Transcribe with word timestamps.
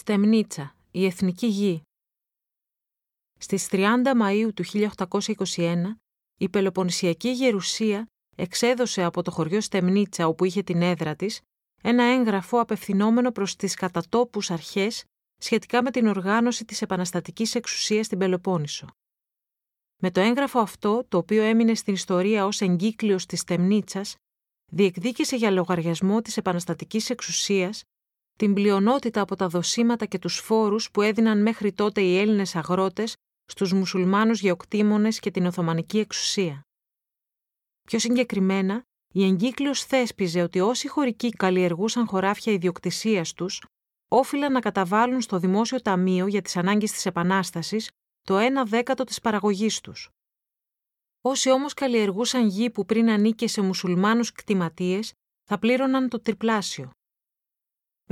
Στεμνίτσα, 0.00 0.76
η 0.90 1.04
Εθνική 1.06 1.46
Γη. 1.46 1.82
Στις 3.38 3.68
30 3.70 3.86
Μαΐου 4.22 4.48
του 4.54 4.64
1821, 4.64 5.96
η 6.36 6.48
Πελοποννησιακή 6.48 7.30
Γερουσία 7.30 8.06
εξέδωσε 8.36 9.02
από 9.02 9.22
το 9.22 9.30
χωριό 9.30 9.60
Στεμνίτσα 9.60 10.26
όπου 10.26 10.44
είχε 10.44 10.62
την 10.62 10.82
έδρα 10.82 11.16
της 11.16 11.40
ένα 11.82 12.04
έγγραφο 12.04 12.60
απευθυνόμενο 12.60 13.30
προς 13.30 13.56
τις 13.56 13.74
κατατόπους 13.74 14.50
αρχές 14.50 15.04
σχετικά 15.36 15.82
με 15.82 15.90
την 15.90 16.06
οργάνωση 16.06 16.64
της 16.64 16.82
επαναστατικής 16.82 17.54
εξουσίας 17.54 18.06
στην 18.06 18.18
Πελοπόννησο. 18.18 18.86
Με 20.02 20.10
το 20.10 20.20
έγγραφο 20.20 20.58
αυτό, 20.58 21.04
το 21.08 21.18
οποίο 21.18 21.42
έμεινε 21.42 21.74
στην 21.74 21.94
ιστορία 21.94 22.46
ως 22.46 22.60
εγκύκλιος 22.60 23.26
της 23.26 23.40
Στεμνίτσας, 23.40 24.14
διεκδίκησε 24.72 25.36
για 25.36 25.50
λογαριασμό 25.50 26.20
της 26.20 26.36
επαναστατικής 26.36 27.10
εξουσίας 27.10 27.82
την 28.40 28.54
πλειονότητα 28.54 29.20
από 29.20 29.36
τα 29.36 29.48
δοσήματα 29.48 30.06
και 30.06 30.18
τους 30.18 30.38
φόρους 30.38 30.90
που 30.90 31.02
έδιναν 31.02 31.42
μέχρι 31.42 31.72
τότε 31.72 32.00
οι 32.00 32.18
Έλληνες 32.18 32.56
αγρότες 32.56 33.14
στους 33.44 33.72
μουσουλμάνους 33.72 34.40
γεωκτήμονες 34.40 35.20
και 35.20 35.30
την 35.30 35.46
Οθωμανική 35.46 35.98
εξουσία. 35.98 36.62
Πιο 37.82 37.98
συγκεκριμένα, 37.98 38.82
η 39.14 39.24
εγκύκλιος 39.24 39.84
θέσπιζε 39.84 40.42
ότι 40.42 40.60
όσοι 40.60 40.88
χωρικοί 40.88 41.30
καλλιεργούσαν 41.30 42.06
χωράφια 42.06 42.52
ιδιοκτησίας 42.52 43.32
τους, 43.32 43.64
όφυλαν 44.10 44.52
να 44.52 44.60
καταβάλουν 44.60 45.20
στο 45.20 45.38
Δημόσιο 45.38 45.80
Ταμείο 45.80 46.26
για 46.26 46.42
τις 46.42 46.56
ανάγκες 46.56 46.92
της 46.92 47.06
Επανάστασης 47.06 47.90
το 48.20 48.38
1 48.38 48.64
δέκατο 48.66 49.04
της 49.04 49.20
παραγωγής 49.20 49.80
τους. 49.80 50.08
Όσοι 51.20 51.50
όμως 51.50 51.74
καλλιεργούσαν 51.74 52.46
γη 52.48 52.70
που 52.70 52.84
πριν 52.84 53.10
ανήκε 53.10 53.48
σε 53.48 53.60
μουσουλμάνους 53.60 54.32
κτηματίες, 54.32 55.12
θα 55.44 55.58
πλήρωναν 55.58 56.08
το 56.08 56.20
τριπλάσιο. 56.20 56.90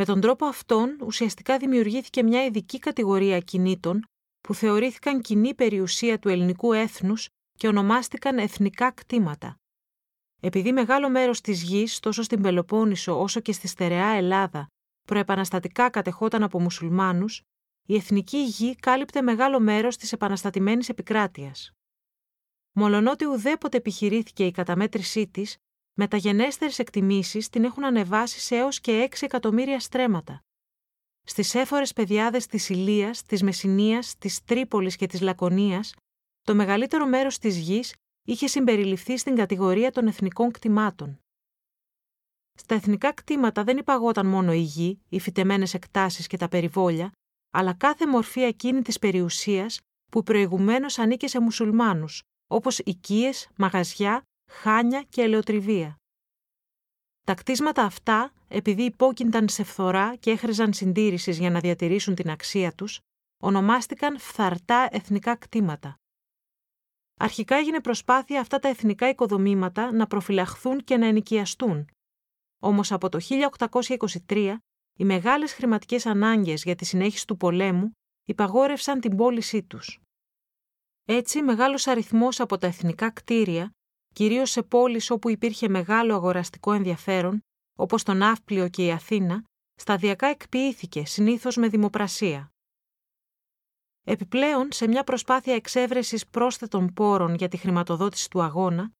Με 0.00 0.04
τον 0.04 0.20
τρόπο 0.20 0.46
αυτόν 0.46 0.98
ουσιαστικά 1.00 1.58
δημιουργήθηκε 1.58 2.22
μια 2.22 2.44
ειδική 2.44 2.78
κατηγορία 2.78 3.40
κινήτων 3.40 4.04
που 4.40 4.54
θεωρήθηκαν 4.54 5.20
κοινή 5.20 5.54
περιουσία 5.54 6.18
του 6.18 6.28
ελληνικού 6.28 6.72
έθνους 6.72 7.28
και 7.52 7.68
ονομάστηκαν 7.68 8.38
εθνικά 8.38 8.90
κτήματα. 8.90 9.56
Επειδή 10.40 10.72
μεγάλο 10.72 11.10
μέρος 11.10 11.40
της 11.40 11.62
γης, 11.62 11.98
τόσο 11.98 12.22
στην 12.22 12.42
Πελοπόννησο 12.42 13.20
όσο 13.20 13.40
και 13.40 13.52
στη 13.52 13.68
στερεά 13.68 14.06
Ελλάδα, 14.06 14.66
προεπαναστατικά 15.06 15.90
κατεχόταν 15.90 16.42
από 16.42 16.60
μουσουλμάνους, 16.60 17.42
η 17.86 17.94
εθνική 17.94 18.38
γη 18.38 18.74
κάλυπτε 18.74 19.22
μεγάλο 19.22 19.60
μέρος 19.60 19.96
της 19.96 20.12
επαναστατημένης 20.12 20.88
επικράτειας. 20.88 21.72
Μολονότι 22.72 23.24
ουδέποτε 23.24 23.76
επιχειρήθηκε 23.76 24.46
η 24.46 24.50
καταμέτρησή 24.50 25.28
της, 25.28 25.56
μεταγενέστερες 25.98 26.78
εκτιμήσεις 26.78 27.48
την 27.48 27.64
έχουν 27.64 27.84
ανεβάσει 27.84 28.40
σε 28.40 28.56
έως 28.56 28.80
και 28.80 29.08
6 29.10 29.16
εκατομμύρια 29.20 29.80
στρέμματα. 29.80 30.40
Στις 31.22 31.54
έφορες 31.54 31.92
πεδιάδες 31.92 32.46
της 32.46 32.68
Ηλίας, 32.68 33.22
της 33.22 33.42
Μεσσηνίας, 33.42 34.16
της 34.18 34.44
Τρίπολης 34.44 34.96
και 34.96 35.06
της 35.06 35.20
Λακωνίας, 35.20 35.94
το 36.42 36.54
μεγαλύτερο 36.54 37.06
μέρος 37.06 37.38
της 37.38 37.58
γης 37.58 37.94
είχε 38.22 38.46
συμπεριληφθεί 38.46 39.18
στην 39.18 39.36
κατηγορία 39.36 39.92
των 39.92 40.06
εθνικών 40.06 40.50
κτημάτων. 40.50 41.18
Στα 42.54 42.74
εθνικά 42.74 43.12
κτήματα 43.12 43.64
δεν 43.64 43.76
υπαγόταν 43.76 44.26
μόνο 44.26 44.52
η 44.52 44.60
γη, 44.60 45.00
οι 45.08 45.20
φυτεμένες 45.20 45.74
εκτάσεις 45.74 46.26
και 46.26 46.36
τα 46.36 46.48
περιβόλια, 46.48 47.12
αλλά 47.50 47.74
κάθε 47.74 48.06
μορφή 48.06 48.40
εκείνη 48.40 48.82
της 48.82 48.98
περιουσίας 48.98 49.80
που 50.10 50.22
προηγουμένως 50.22 50.98
ανήκε 50.98 51.28
σε 51.28 51.40
μουσουλμάνους, 51.40 52.22
όπως 52.46 52.78
οικίες, 52.78 53.48
μαγαζιά, 53.56 54.22
χάνια 54.48 55.02
και 55.02 55.22
ελαιοτριβία. 55.22 55.96
Τα 57.22 57.34
κτίσματα 57.34 57.84
αυτά, 57.84 58.32
επειδή 58.48 58.82
υπόκεινταν 58.82 59.48
σε 59.48 59.64
φθορά 59.64 60.16
και 60.16 60.30
έχριζαν 60.30 60.72
συντήρησης 60.72 61.38
για 61.38 61.50
να 61.50 61.60
διατηρήσουν 61.60 62.14
την 62.14 62.30
αξία 62.30 62.72
τους, 62.72 63.00
ονομάστηκαν 63.42 64.18
φθαρτά 64.18 64.88
εθνικά 64.90 65.36
κτήματα. 65.36 65.94
Αρχικά 67.20 67.56
έγινε 67.56 67.80
προσπάθεια 67.80 68.40
αυτά 68.40 68.58
τα 68.58 68.68
εθνικά 68.68 69.08
οικοδομήματα 69.08 69.92
να 69.92 70.06
προφυλαχθούν 70.06 70.84
και 70.84 70.96
να 70.96 71.06
ενοικιαστούν. 71.06 71.88
Όμως 72.62 72.92
από 72.92 73.08
το 73.08 73.18
1823 74.26 74.56
οι 74.98 75.04
μεγάλες 75.04 75.52
χρηματικές 75.52 76.06
ανάγκες 76.06 76.62
για 76.62 76.74
τη 76.74 76.84
συνέχιση 76.84 77.26
του 77.26 77.36
πολέμου 77.36 77.90
υπαγόρευσαν 78.24 79.00
την 79.00 79.16
πώλησή 79.16 79.62
τους. 79.62 80.00
Έτσι, 81.04 81.42
μεγάλος 81.42 81.86
αριθμός 81.86 82.40
από 82.40 82.58
τα 82.58 82.66
εθνικά 82.66 83.10
κτίρια, 83.10 83.70
κυρίως 84.18 84.50
σε 84.50 84.62
πόλεις 84.62 85.10
όπου 85.10 85.28
υπήρχε 85.28 85.68
μεγάλο 85.68 86.14
αγοραστικό 86.14 86.72
ενδιαφέρον, 86.72 87.40
όπως 87.78 88.02
το 88.02 88.14
Ναύπλιο 88.14 88.68
και 88.68 88.84
η 88.84 88.90
Αθήνα, 88.90 89.44
σταδιακά 89.74 90.26
εκποιήθηκε, 90.26 91.04
συνήθως 91.04 91.56
με 91.56 91.68
δημοπρασία. 91.68 92.50
Επιπλέον, 94.02 94.72
σε 94.72 94.86
μια 94.88 95.04
προσπάθεια 95.04 95.54
εξέβρεσης 95.54 96.26
πρόσθετων 96.26 96.92
πόρων 96.92 97.34
για 97.34 97.48
τη 97.48 97.56
χρηματοδότηση 97.56 98.30
του 98.30 98.42
αγώνα, 98.42 98.92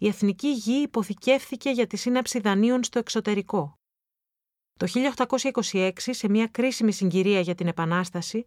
η 0.00 0.06
εθνική 0.08 0.48
γη 0.52 0.82
υποθηκεύθηκε 0.82 1.70
για 1.70 1.86
τη 1.86 1.96
σύναψη 1.96 2.40
δανείων 2.40 2.84
στο 2.84 2.98
εξωτερικό. 2.98 3.74
Το 4.78 4.86
1826, 5.66 5.92
σε 5.94 6.28
μια 6.28 6.46
κρίσιμη 6.46 6.92
συγκυρία 6.92 7.40
για 7.40 7.54
την 7.54 7.66
Επανάσταση, 7.66 8.44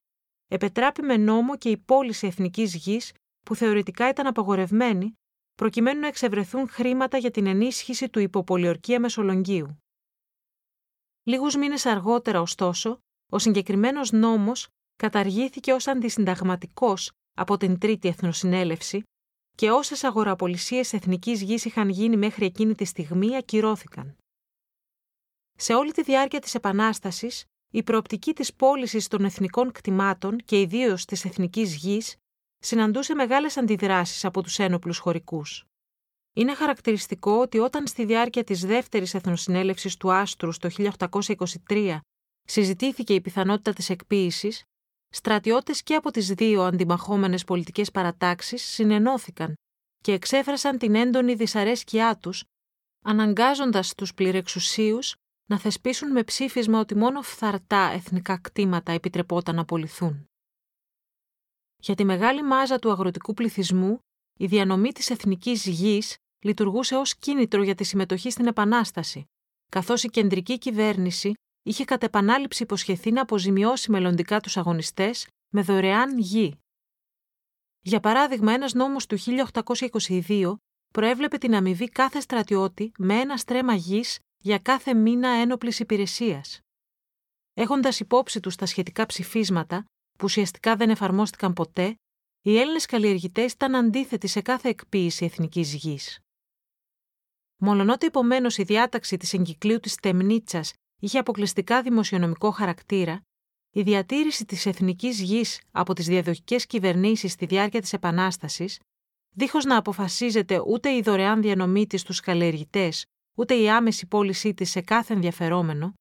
επετράπη 0.47 1.01
με 1.01 1.17
νόμο 1.17 1.57
και 1.57 1.69
η 1.69 1.77
πώληση 1.77 2.27
εθνικής 2.27 2.75
γης 2.75 3.13
που 3.45 3.55
θεωρητικά 3.55 4.09
ήταν 4.09 4.27
απαγορευμένη, 4.27 5.15
προκειμένου 5.55 5.99
να 5.99 6.07
εξευρεθούν 6.07 6.69
χρήματα 6.69 7.17
για 7.17 7.31
την 7.31 7.45
ενίσχυση 7.45 8.09
του 8.09 8.19
υποπολιορκία 8.19 8.99
Μεσολογγίου. 8.99 9.77
Λίγους 11.23 11.55
μήνες 11.55 11.85
αργότερα, 11.85 12.41
ωστόσο, 12.41 12.99
ο 13.31 13.39
συγκεκριμένος 13.39 14.11
νόμος 14.11 14.67
καταργήθηκε 14.95 15.73
ως 15.73 15.87
αντισυνταγματικός 15.87 17.11
από 17.37 17.57
την 17.57 17.79
Τρίτη 17.79 18.07
Εθνοσυνέλευση 18.07 19.03
και 19.55 19.71
όσες 19.71 20.03
αγοραπολισίες 20.03 20.93
εθνικής 20.93 21.41
γης 21.41 21.65
είχαν 21.65 21.89
γίνει 21.89 22.17
μέχρι 22.17 22.45
εκείνη 22.45 22.75
τη 22.75 22.85
στιγμή 22.85 23.35
ακυρώθηκαν. 23.35 24.17
Σε 25.57 25.73
όλη 25.73 25.91
τη 25.91 26.03
διάρκεια 26.03 26.39
της 26.39 26.55
Επανάστασης, 26.55 27.45
η 27.73 27.83
προοπτική 27.83 28.33
της 28.33 28.53
πώλησης 28.53 29.07
των 29.07 29.25
εθνικών 29.25 29.71
κτημάτων 29.71 30.37
και 30.37 30.59
ιδίως 30.59 31.05
της 31.05 31.25
εθνικής 31.25 31.75
γης 31.75 32.15
συναντούσε 32.59 33.15
μεγάλες 33.15 33.57
αντιδράσεις 33.57 34.25
από 34.25 34.43
τους 34.43 34.59
ένοπλους 34.59 34.97
χωρικούς. 34.97 35.65
Είναι 36.33 36.55
χαρακτηριστικό 36.55 37.31
ότι 37.31 37.59
όταν 37.59 37.87
στη 37.87 38.05
διάρκεια 38.05 38.43
της 38.43 38.65
δεύτερης 38.65 39.13
εθνοσυνέλευσης 39.13 39.97
του 39.97 40.11
Άστρου 40.11 40.51
το 40.57 40.69
1823 41.67 41.97
συζητήθηκε 42.43 43.13
η 43.13 43.21
πιθανότητα 43.21 43.73
της 43.73 43.89
εκποίησης, 43.89 44.63
στρατιώτες 45.09 45.83
και 45.83 45.95
από 45.95 46.11
τις 46.11 46.27
δύο 46.27 46.63
αντιμαχόμενες 46.63 47.43
πολιτικές 47.43 47.91
παρατάξεις 47.91 48.63
συνενώθηκαν 48.63 49.53
και 50.01 50.11
εξέφρασαν 50.11 50.77
την 50.77 50.95
έντονη 50.95 51.33
δυσαρέσκειά 51.33 52.17
τους, 52.17 52.43
αναγκάζοντας 53.05 53.95
τους 53.95 54.13
πληρεξουσίους 54.13 55.15
να 55.49 55.59
θεσπίσουν 55.59 56.11
με 56.11 56.23
ψήφισμα 56.23 56.79
ότι 56.79 56.95
μόνο 56.95 57.21
φθαρτά 57.21 57.91
εθνικά 57.93 58.37
κτήματα 58.37 58.91
επιτρεπόταν 58.91 59.55
να 59.55 59.61
απολυθούν. 59.61 60.25
Για 61.85 61.95
τη 61.95 62.03
μεγάλη 62.05 62.43
μάζα 62.43 62.79
του 62.79 62.91
αγροτικού 62.91 63.33
πληθυσμού, 63.33 63.99
η 64.39 64.45
διανομή 64.45 64.91
της 64.91 65.09
εθνικής 65.09 65.65
γης 65.65 66.15
λειτουργούσε 66.45 66.95
ως 66.95 67.15
κίνητρο 67.17 67.63
για 67.63 67.75
τη 67.75 67.83
συμμετοχή 67.83 68.29
στην 68.29 68.47
Επανάσταση, 68.47 69.25
καθώς 69.71 70.03
η 70.03 70.07
κεντρική 70.07 70.57
κυβέρνηση 70.57 71.33
είχε 71.63 71.85
κατ' 71.85 72.03
επανάληψη 72.03 72.63
υποσχεθεί 72.63 73.11
να 73.11 73.21
αποζημιώσει 73.21 73.91
μελλοντικά 73.91 74.39
τους 74.39 74.57
αγωνιστές 74.57 75.27
με 75.53 75.61
δωρεάν 75.61 76.17
γη. 76.17 76.57
Για 77.81 77.99
παράδειγμα, 77.99 78.51
ένας 78.51 78.73
νόμος 78.73 79.05
του 79.05 79.17
1822 79.17 80.55
προέβλεπε 80.93 81.37
την 81.37 81.55
αμοιβή 81.55 81.89
κάθε 81.89 82.19
στρατιώτη 82.19 82.91
με 82.97 83.19
ένα 83.19 83.37
στρέμμα 83.37 83.73
γης 83.73 84.19
για 84.43 84.59
κάθε 84.59 84.93
μήνα 84.93 85.29
ένοπλης 85.29 85.79
υπηρεσίας. 85.79 86.59
Έχοντας 87.53 87.99
υπόψη 87.99 88.39
τους 88.39 88.55
τα 88.55 88.65
σχετικά 88.65 89.05
ψηφίσματα, 89.05 89.85
που 90.17 90.23
ουσιαστικά 90.23 90.75
δεν 90.75 90.89
εφαρμόστηκαν 90.89 91.53
ποτέ, 91.53 91.95
οι 92.41 92.57
Έλληνες 92.57 92.85
καλλιεργητές 92.85 93.51
ήταν 93.51 93.75
αντίθετοι 93.75 94.27
σε 94.27 94.41
κάθε 94.41 94.69
εκποίηση 94.69 95.25
εθνικής 95.25 95.73
γης. 95.73 96.19
Μολονότι 97.57 98.05
επομένως 98.05 98.57
η 98.57 98.63
διάταξη 98.63 99.17
της 99.17 99.33
εγκυκλίου 99.33 99.79
της 99.79 99.95
Τεμνίτσας 99.95 100.73
είχε 101.01 101.19
αποκλειστικά 101.19 101.81
δημοσιονομικό 101.81 102.51
χαρακτήρα, 102.51 103.21
η 103.71 103.81
διατήρηση 103.81 104.45
της 104.45 104.65
εθνικής 104.65 105.21
γης 105.21 105.61
από 105.71 105.93
τις 105.93 106.05
διαδοχικές 106.07 106.65
κυβερνήσεις 106.65 107.31
στη 107.31 107.45
διάρκεια 107.45 107.81
της 107.81 107.93
Επανάστασης, 107.93 108.79
δίχως 109.29 109.65
να 109.65 109.77
αποφασίζεται 109.77 110.61
ούτε 110.67 110.89
η 110.89 111.01
δωρεάν 111.01 111.41
διανομή 111.41 111.87
της 111.87 112.01
στους 112.01 112.19
καλλιεργητές, 112.19 113.05
ούτε 113.37 113.55
η 113.55 113.69
άμεση 113.69 114.07
πώλησή 114.07 114.53
της 114.53 114.69
σε 114.69 114.81
κάθε 114.81 115.13
ενδιαφερόμενο, 115.13 115.93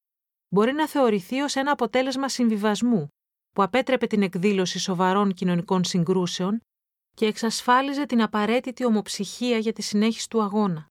μπορεί 0.49 0.73
να 0.73 0.87
θεωρηθεί 0.87 1.41
ως 1.41 1.55
ένα 1.55 1.71
αποτέλεσμα 1.71 2.29
συμβιβασμού 2.29 3.07
που 3.55 3.63
απέτρεπε 3.63 4.07
την 4.07 4.21
εκδήλωση 4.21 4.79
σοβαρών 4.79 5.33
κοινωνικών 5.33 5.83
συγκρούσεων 5.83 6.59
και 7.13 7.25
εξασφάλιζε 7.25 8.05
την 8.05 8.21
απαραίτητη 8.21 8.85
ομοψυχία 8.85 9.57
για 9.57 9.73
τη 9.73 9.81
συνέχιση 9.81 10.29
του 10.29 10.41
αγώνα. 10.41 10.87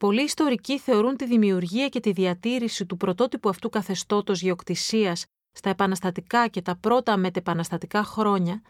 Πολλοί 0.00 0.22
ιστορικοί 0.22 0.78
θεωρούν 0.78 1.16
τη 1.16 1.26
δημιουργία 1.26 1.88
και 1.88 2.00
τη 2.00 2.12
διατήρηση 2.12 2.86
του 2.86 2.96
πρωτότυπου 2.96 3.48
αυτού 3.48 3.68
καθεστώτος 3.68 4.42
γεωκτησίας 4.42 5.24
στα 5.52 5.70
επαναστατικά 5.70 6.48
και 6.48 6.62
τα 6.62 6.76
πρώτα 6.76 7.16
μετεπαναστατικά 7.16 8.04
χρόνια 8.04 8.62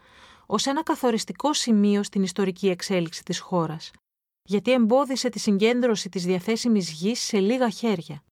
ως 0.45 0.65
ένα 0.65 0.83
καθοριστικό 0.83 1.53
σημείο 1.53 2.03
στην 2.03 2.23
ιστορική 2.23 2.69
εξέλιξη 2.69 3.23
της 3.23 3.39
χώρας, 3.39 3.91
γιατί 4.43 4.71
εμπόδισε 4.71 5.29
τη 5.29 5.39
συγκέντρωση 5.39 6.09
της 6.09 6.25
διαθέσιμης 6.25 6.91
γης 6.91 7.19
σε 7.19 7.39
λίγα 7.39 7.69
χέρια. 7.69 8.23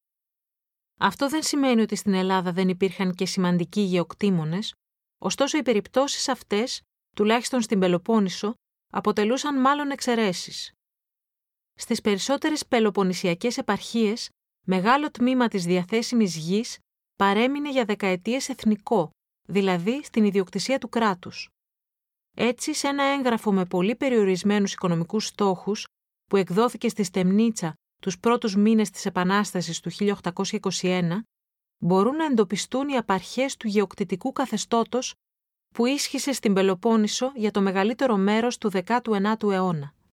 Αυτό 1.01 1.29
δεν 1.29 1.43
σημαίνει 1.43 1.81
ότι 1.81 1.95
στην 1.95 2.13
Ελλάδα 2.13 2.51
δεν 2.51 2.69
υπήρχαν 2.69 3.13
και 3.13 3.25
σημαντικοί 3.25 3.81
γεωκτήμονες, 3.81 4.73
ωστόσο 5.21 5.57
οι 5.57 5.63
περιπτώσεις 5.63 6.27
αυτές, 6.27 6.81
τουλάχιστον 7.15 7.61
στην 7.61 7.79
Πελοπόννησο, 7.79 8.53
αποτελούσαν 8.91 9.61
μάλλον 9.61 9.91
εξαιρέσεις. 9.91 10.71
Στις 11.73 12.01
περισσότερες 12.01 12.65
πελοποννησιακές 12.65 13.57
επαρχίες, 13.57 14.29
μεγάλο 14.65 15.11
τμήμα 15.11 15.47
της 15.47 15.65
διαθέσιμης 15.65 16.35
γης 16.35 16.77
παρέμεινε 17.15 17.71
για 17.71 17.85
δεκαετίες 17.85 18.49
εθνικό, 18.49 19.09
δηλαδή 19.47 20.03
στην 20.03 20.23
ιδιοκτησία 20.23 20.79
του 20.79 20.89
κράτους. 20.89 21.49
Έτσι, 22.37 22.73
σε 22.73 22.87
ένα 22.87 23.03
έγγραφο 23.03 23.53
με 23.53 23.65
πολύ 23.65 23.95
περιορισμένους 23.95 24.73
οικονομικούς 24.73 25.25
στόχους, 25.25 25.85
που 26.25 26.35
εκδόθηκε 26.37 26.89
στη 26.89 27.03
Στεμνίτσα 27.03 27.73
τους 27.99 28.19
πρώτους 28.19 28.55
μήνες 28.55 28.89
της 28.89 29.05
Επανάστασης 29.05 29.79
του 29.79 29.91
1821, 29.91 31.25
μπορούν 31.77 32.15
να 32.15 32.25
εντοπιστούν 32.25 32.89
οι 32.89 32.97
απαρχές 32.97 33.57
του 33.57 33.67
γεωκτητικού 33.67 34.31
καθεστώτος 34.31 35.13
που 35.73 35.85
ίσχυσε 35.85 36.31
στην 36.31 36.53
Πελοπόννησο 36.53 37.31
για 37.35 37.51
το 37.51 37.61
μεγαλύτερο 37.61 38.17
μέρος 38.17 38.57
του 38.57 38.71
19ου 38.73 39.51
αιώνα. 39.51 39.93